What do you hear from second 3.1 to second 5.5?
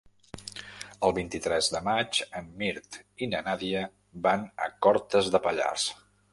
i na Nàdia van a Cortes de